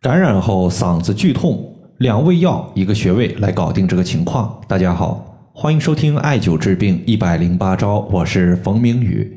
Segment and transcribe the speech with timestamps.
[0.00, 4.60] 感染后嗓子剧痛，两味药一个穴位来搞定这个情况。
[4.68, 9.36] 大家好，欢迎收听艾灸治病一百零八招，我是冯明宇。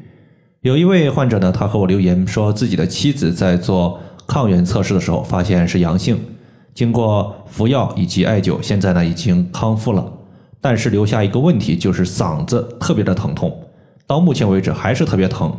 [0.62, 6.16] 有一位患者呢，他和我留言说，自己的妻子在做抗原测试的时候发现是阳性，
[6.76, 10.14] 经过服药以及艾灸，现在呢已经康复了，
[10.62, 13.52] 但是留下一个问题，就是嗓子特别的疼痛，
[14.06, 15.52] 到目前为止还是特别疼。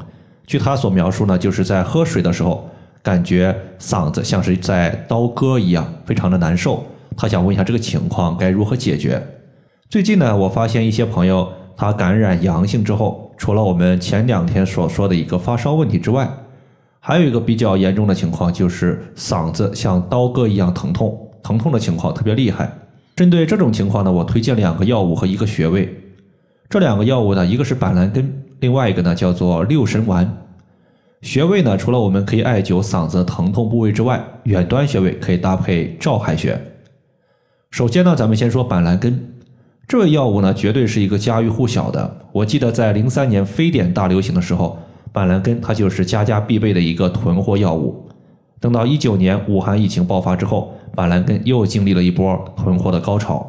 [0.46, 2.68] 据他所描述呢，就是在喝水的时候。
[3.02, 6.84] 感觉嗓子像是在刀割一样，非常的难受。
[7.16, 9.20] 他想问一下这个情况该如何解决？
[9.90, 16.30] 最近呢，我发现一些朋友他感染阳性之后，除了我们前两天所说的一个发烧问题之外，
[17.00, 22.72] 还有一个比较严重的情况，就是嗓子像刀割一样疼痛，疼痛的情况特别厉害。
[23.16, 25.92] 针对这种情况呢，我推荐两个药物和一个穴位。
[26.70, 30.38] 这两个药物呢，一个是板蓝根，另外一个呢叫做六神丸。
[31.22, 36.60] 穴位呢，除了我们可以艾灸嗓子疼痛部位之外，远端穴位可以搭配照海穴。
[37.70, 39.32] 首先呢，咱们先说板蓝根，
[39.86, 42.18] 这味药物呢，绝对是一个家喻户晓的。
[42.32, 44.76] 我记得在零三年非典大流行的时候，
[45.12, 48.04] 板蓝根它就是家家必备的一个囤货药物。
[48.58, 53.48] 等到一九年武汉疫情爆发之后，板蓝根又经历了一波囤货的高潮。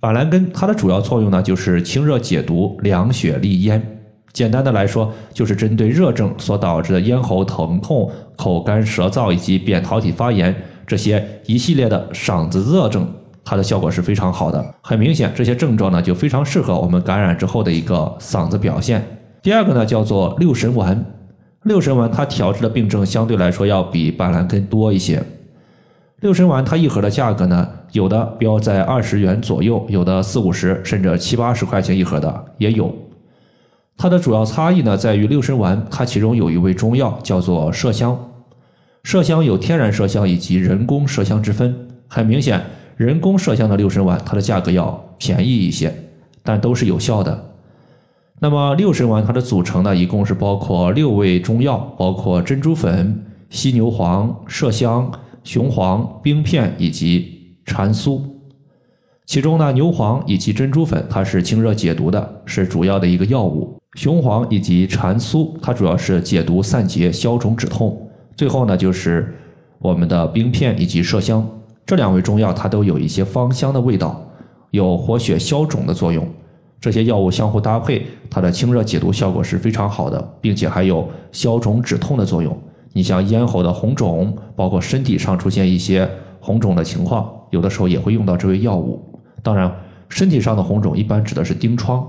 [0.00, 3.95] 板蓝根它的主要作用呢，就是清热解毒、凉血利咽。
[4.36, 10.54] 简单的来说，就是针对热症所导致的咽喉疼痛、口干舌燥以及扁桃体发炎
[10.86, 13.08] 这些一系列的嗓子热症，
[13.42, 14.62] 它的效果是非常好的。
[14.82, 19.02] 很明显，这些症状呢就非常适合我们感染之后的一个嗓子表现。
[19.40, 21.02] 第二个呢叫做六神丸，
[21.62, 25.22] 六神丸它调治的病症相对来说要比板蓝根多一些。
[26.20, 32.94] 六神丸它一盒的价格呢，有的标在二十元左右，有的四五十甚至七八十块钱一盒的也有。
[33.96, 38.16] 它的主要差异呢，在于六神丸，它其中有一味中药叫做麝香。
[39.02, 41.74] 麝香有天然麝香以及人工麝香之分。
[42.08, 42.62] 很明显，
[42.96, 45.92] 人工麝香的六神丸，它的价格要便宜一些，
[46.42, 47.52] 但都是有效的。
[48.38, 55.10] 那么六神丸它的组成呢，一共是包括六味中药，包括珍珠粉、犀牛黄、麝香、
[55.42, 58.20] 雄黄、冰片以及蟾酥。
[59.24, 63.75] 其中呢，牛黄以及珍珠粉，它是清热解毒的，是主要的一个药物。
[63.96, 67.98] 雄黄以及蟾酥，它主要是解毒散结、消肿止痛。
[68.36, 69.34] 最后呢，就是
[69.78, 71.44] 我们的冰片以及麝香
[71.86, 74.22] 这两味中药，它都有一些芳香的味道，
[74.70, 76.28] 有活血消肿的作用。
[76.78, 82.54] 这些药物相互搭配，它的清热解毒效果是非常好的，并且还有消肿止痛的作用。
[82.92, 86.06] 你像咽喉的红肿，包括身体上出现一些
[86.38, 89.02] 红肿的情况，有的时候也会用到这味药物。
[89.42, 89.74] 当然，
[90.10, 92.06] 身体上的红肿一般指的是疔疮。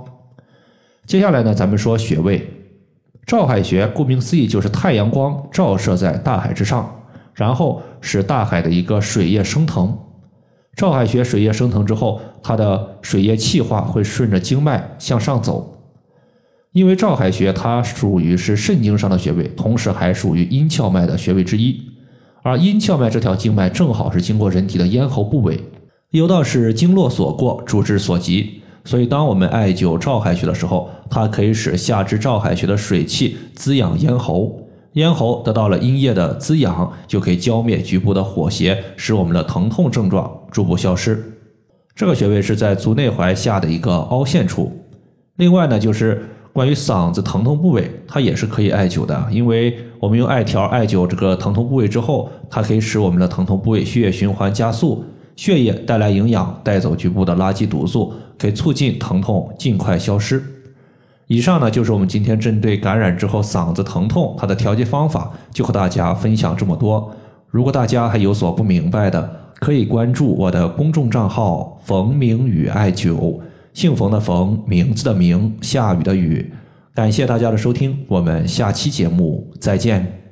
[1.08, 2.46] 接下来呢，咱们说穴位，
[3.26, 6.94] 照海穴，顾名思义就是太阳光照射在大海之上，
[7.34, 9.98] 然后使大海的一个水液升腾。
[10.76, 15.82] 照海穴水液升腾之后，它的水液气化会顺着经脉向上走。
[16.74, 21.82] 因为照海穴它属于是肾经上的穴位，同时还属于阴窍脉的穴位之一。
[22.44, 25.58] 而阴窍脉这条经脉正好是经过人体的咽喉部位，
[26.10, 28.62] 有道是经络所过，主之所及。
[28.88, 34.62] 所以，当我们艾灸照海穴的时候，它可以使下肢照海穴的水气滋养咽喉，
[34.94, 41.22] 咽喉得到了阴液的滋养，就可以浇灭局部的火邪，使我们的疼痛症状逐步消失。
[41.94, 44.72] 这个穴位是在足内踝下的一个凹陷处。
[45.36, 46.24] 另外呢，就是
[46.54, 55.04] 关于嗓子疼痛部位，它也是可以艾灸的，因为我们用艾条艾灸这个疼痛部位之后，它可以使我们的疼痛部位血液循环加速。
[55.38, 60.44] 血液带来营养，带走局部的垃圾毒素，可以促进疼痛尽快消失。
[61.28, 67.16] 以上呢就是我们今天针对感染之后嗓子疼痛它的调节方法，就和大家分享这么多。
[67.50, 73.40] 如果大家还有所不明白的，可以关注我的公众账号“冯明宇艾灸”，
[73.74, 76.52] 姓冯的冯，名字的名，下雨的雨。
[76.94, 80.27] 感谢大家的收听，我们下期节目再见。